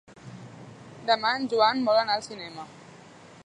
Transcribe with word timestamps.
Demà 1.09 1.33
en 1.41 1.45
Joan 1.51 1.85
vol 1.91 2.01
anar 2.05 2.17
al 2.21 2.27
cinema. 2.31 2.67